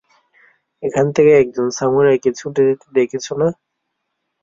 এখান 0.83 1.05
থেকে 1.15 1.31
একজন 1.41 1.67
সামুরাইকে 1.77 2.29
ছুটে 2.39 2.61
যেতে 2.67 2.87
দেখেছো 2.97 3.33
না? 3.41 3.47